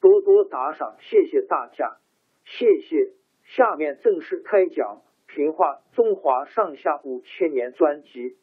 [0.00, 1.98] 多多打赏，谢谢大家，
[2.44, 3.12] 谢谢。
[3.44, 5.02] 下面正式开讲
[5.34, 8.36] 《评话中华上下五千年》专辑。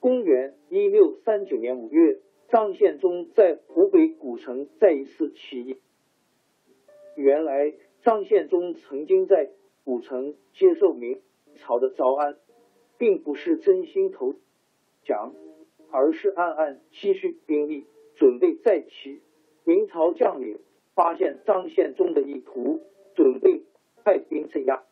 [0.00, 5.80] 公元一六三九年五月，张献忠在湖北古城再一次起义。
[7.16, 9.50] 原来，张献忠曾经在
[9.84, 11.20] 古城接受明
[11.56, 12.38] 朝的招安。
[12.98, 14.32] 并不是真心投
[15.04, 15.34] 讲，
[15.90, 17.86] 而是暗暗积蓄兵力，
[18.16, 19.20] 准备再起。
[19.64, 20.58] 明朝将领
[20.94, 22.80] 发现张献忠的意图，
[23.14, 23.62] 准备
[24.02, 24.82] 派兵镇压。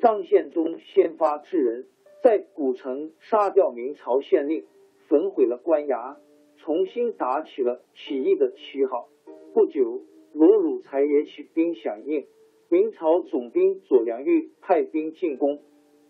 [0.00, 1.86] 张献忠先发制人，
[2.22, 4.64] 在古城杀掉明朝县令，
[5.08, 6.16] 焚毁了官衙，
[6.56, 9.08] 重新打起了起义的旗号。
[9.54, 12.26] 不久，罗汝才也起兵响应。
[12.68, 15.60] 明朝总兵左良玉派兵进攻。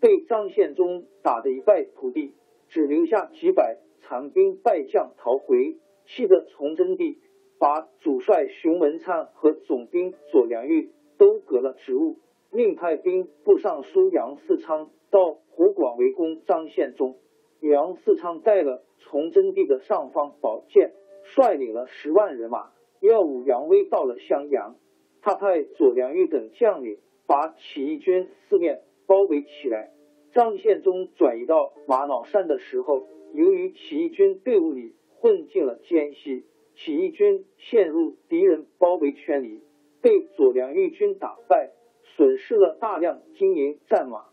[0.01, 2.33] 被张献忠打得一败涂地，
[2.73, 7.19] 只留下几百残兵败将逃回，气得崇祯帝
[7.59, 12.17] 把主帅熊文灿和总兵左良玉都革了职务，
[12.51, 17.19] 命派兵部尚书杨嗣昌到湖广围攻张献忠。
[17.61, 20.93] 杨嗣昌带了崇祯帝的尚方宝剑，
[21.25, 24.77] 率领了十万人马，耀武扬威到了襄阳。
[25.21, 28.81] 他派左良玉等将领把起义军四面。
[29.05, 29.91] 包围起来。
[30.33, 36.45] 张献忠转移到玛瑙山的时候，由于起义军队伍里混进了奸细，
[36.75, 39.61] 起义军陷入敌人包围圈里，
[40.01, 41.73] 被左良玉军打败，
[42.17, 44.25] 损失了大量金银战马。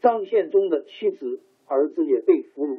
[0.00, 2.78] 张献忠的妻子、儿子也被俘虏。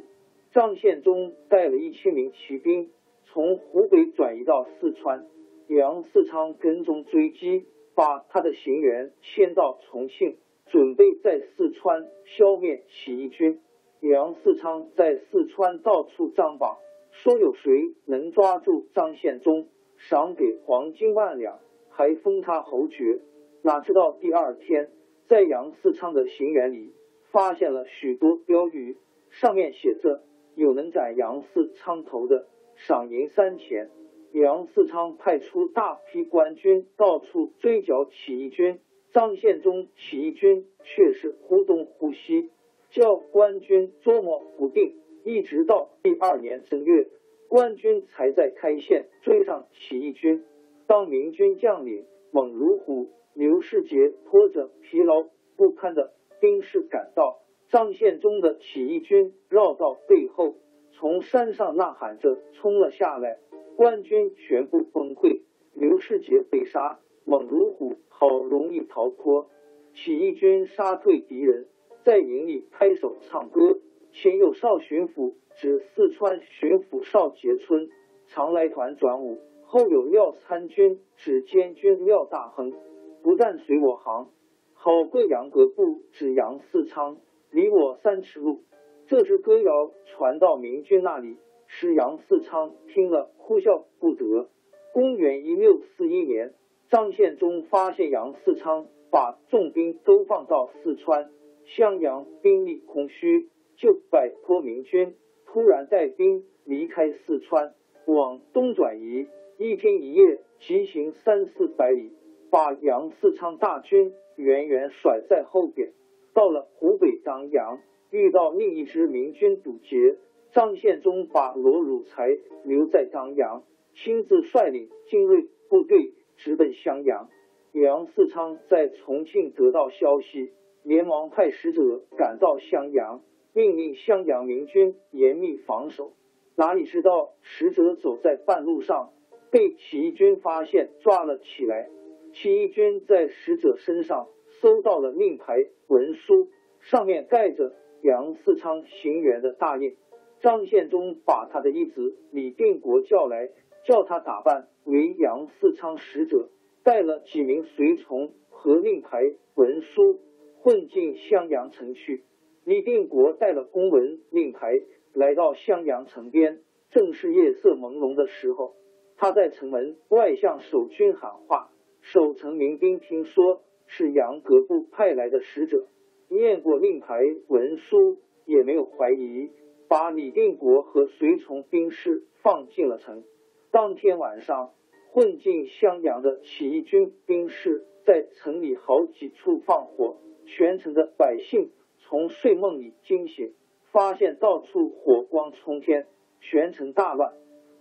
[0.52, 2.90] 张献忠带了一千名骑兵
[3.26, 5.26] 从湖北转移到四川，
[5.68, 10.38] 杨嗣昌跟踪追击，把他的行员迁到重庆。
[10.70, 13.60] 准备在四川消灭起义军。
[14.00, 16.78] 杨嗣昌在四川到处张榜，
[17.10, 19.66] 说有谁能抓住张献忠，
[19.96, 21.58] 赏给黄金万两，
[21.90, 23.20] 还封他侯爵。
[23.62, 24.90] 哪知道第二天，
[25.26, 26.94] 在杨嗣昌的行辕里
[27.32, 28.96] 发现了许多标语，
[29.28, 30.22] 上面写着
[30.54, 33.90] ：“有能斩杨嗣昌头的，赏银三千。”
[34.32, 38.78] 杨嗣昌派出大批官军到处追剿起义军。
[39.12, 42.50] 张献忠起义军却是忽东忽西，
[42.90, 44.94] 叫官军捉摸不定，
[45.24, 47.08] 一直到第二年正月，
[47.48, 50.44] 官军才在开县追上起义军。
[50.86, 60.54] 当明军将领猛如虎刘世杰拖着疲劳不堪的兵士赶到，张献忠的起义军绕到背后，
[60.92, 63.38] 从山上呐喊着冲了下来，
[63.76, 65.42] 官军全部崩溃，
[65.80, 67.00] 刘世杰被杀。
[67.24, 69.48] 猛如虎好容易逃脱，
[69.94, 71.68] 起义军杀退敌人，
[72.04, 73.78] 在营里拍手唱歌。
[74.12, 77.88] 前有少巡抚指四川巡抚邵杰村
[78.26, 82.74] 常来团转武，后有廖参军指监军廖大亨
[83.22, 84.28] 不但随我行，
[84.74, 87.18] 好贵杨格部指杨嗣昌
[87.50, 88.64] 离我三尺路。
[89.06, 91.36] 这支歌谣传到明军那里，
[91.66, 94.50] 使杨嗣昌听了哭笑不得。
[94.92, 96.54] 公元一六四一年。
[96.88, 101.30] 张献忠发现杨嗣昌把重兵都放到四川
[101.64, 105.14] 襄阳，兵力空虚，就摆脱明军，
[105.46, 107.74] 突然带兵离开四川，
[108.06, 112.10] 往东转移，一天一夜急行三四百里，
[112.50, 115.92] 把杨嗣昌大军远远甩在后边。
[116.34, 117.78] 到了湖北当阳，
[118.10, 120.16] 遇到另一支明军堵截，
[120.50, 123.62] 张献忠把罗汝才留在当阳，
[123.94, 127.28] 亲自率领精锐部队直奔襄阳。
[127.72, 130.50] 杨嗣昌在重庆得到消息，
[130.82, 133.22] 连忙派使者赶到襄阳，
[133.54, 136.12] 命令襄阳明军严密防守。
[136.56, 139.12] 哪里知道使者走在半路上，
[139.50, 141.88] 被起义军发现，抓了起来。
[142.32, 144.28] 起义军在使者身上
[144.60, 146.48] 搜到了令牌文书，
[146.80, 147.72] 上面盖着
[148.02, 149.96] 杨嗣昌行辕的大印。
[150.40, 153.50] 张献忠把他的义子李定国叫来，
[153.90, 156.48] 叫他打扮为杨嗣昌使者。
[156.82, 160.18] 带了几名随从和令牌文书
[160.60, 162.24] 混进襄阳城去。
[162.64, 164.80] 李定国带了公文令牌
[165.12, 166.60] 来到襄阳城边，
[166.90, 168.76] 正是夜色朦胧的时候。
[169.18, 171.70] 他在城门外向守军喊话，
[172.00, 175.86] 守城民兵听说是杨格部派来的使者，
[176.28, 178.16] 念过令牌文书，
[178.46, 179.50] 也没有怀疑，
[179.86, 183.22] 把李定国和随从兵士放进了城。
[183.70, 184.72] 当天晚上。
[185.12, 193.52] 混进襄阳的起义军兵士在城里好几处放火，全城的百姓从睡梦里惊醒，
[193.90, 196.06] 发现到处火光冲天，
[196.40, 197.32] 全城大乱。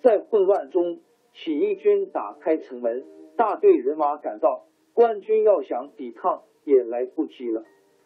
[0.01, 1.01] 在混乱中，
[1.35, 3.05] 起义军打开城门，
[3.37, 4.65] 大队人马赶到，
[4.95, 7.63] 官军要想抵抗也来不及了。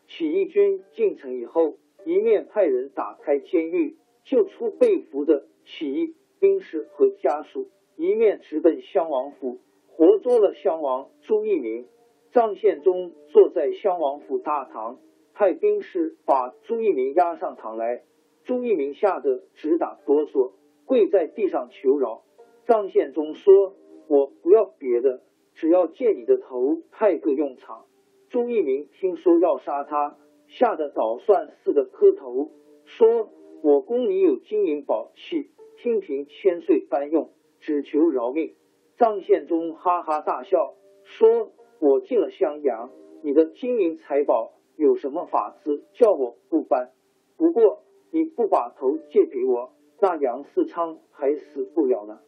[0.10, 3.96] 起义军进城以后，一面派人打开监狱，
[4.26, 6.14] 救出被俘的起义
[6.44, 7.70] 兵士和家属。
[7.96, 11.88] 一面直奔襄王府，活捉了襄王朱一鸣。
[12.34, 15.00] 张献忠坐在襄王府大堂，
[15.34, 18.04] 派兵士把朱一鸣押上堂来。
[18.44, 20.52] 朱一鸣吓得直打哆嗦，
[20.84, 22.24] 跪在地上求饶。
[22.66, 23.76] 张献忠说
[24.10, 25.22] ：“我不要别的，
[25.54, 27.86] 只要借你的头，派个用场。”
[28.28, 30.18] 朱一鸣听说要杀他，
[30.48, 32.52] 吓得倒算似的磕头，
[32.84, 33.30] 说
[33.64, 35.52] ：“我宫里有金银宝器，
[35.84, 38.56] 听凭千岁颁用。”只求饶命！
[38.98, 40.74] 张献忠哈哈大笑，
[41.06, 42.90] 说：“我进了襄阳，
[43.22, 46.92] 你的金银财宝有什么法子叫我不搬？
[47.38, 49.72] 不过你不把头借给我，
[50.02, 52.20] 那杨嗣昌还死不了呢。”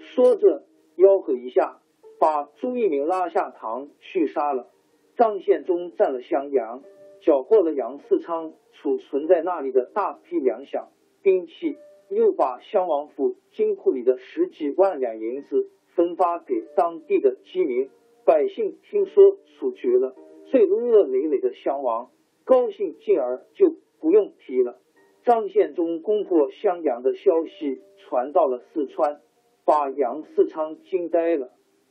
[0.00, 0.64] 说着，
[0.96, 1.82] 吆喝一下，
[2.18, 4.70] 把朱一鸣拉下堂去杀了。
[5.16, 6.82] 张献忠占了襄阳，
[7.20, 10.86] 缴获了杨嗣昌储存在那里的大批粮饷、
[11.20, 11.76] 兵器。
[12.10, 17.90] 又把襄王府金库里的十几万两银子分发给当地的饥民
[18.24, 20.14] 百姓，听说处决了
[20.46, 22.10] 罪恶累累的襄王，
[22.44, 24.78] 高兴，进而就不用提了。
[25.24, 29.20] 张献忠攻破襄阳的消息传到了四川，
[29.66, 31.50] 把杨嗣昌惊呆了。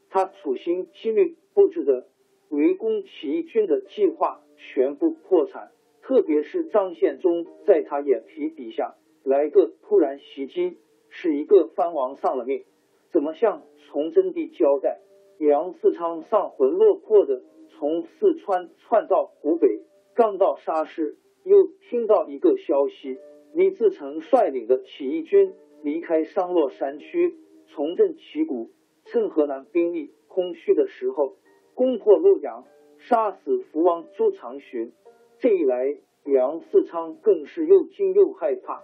[0.10, 2.08] 他处心积虑布置的
[2.50, 5.72] 围攻起义军的计划全部破产，
[6.02, 8.96] 特别是张献忠在他眼皮底下。
[9.28, 10.78] 来个突然袭击，
[11.10, 12.64] 使一个藩王丧了命，
[13.12, 15.02] 怎么向崇祯帝交代？
[15.40, 19.82] 杨嗣昌丧魂落魄的从四川窜到湖北，
[20.16, 23.18] 刚到沙市，又听到一个消息：
[23.54, 25.54] 李自成率领的起义军
[25.84, 27.36] 离开商洛山区，
[27.68, 28.70] 重振旗鼓，
[29.04, 31.36] 趁河南兵力空虚的时候，
[31.74, 32.64] 攻破洛阳，
[32.98, 34.94] 杀死福王朱常洵。
[35.38, 38.84] 这一来，杨嗣昌更是又惊又害怕。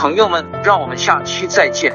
[0.00, 1.92] 朋友们，让我们下期再见。